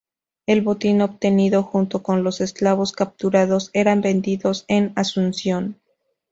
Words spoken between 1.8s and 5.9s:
con los esclavos capturados eran vendidos en Asunción.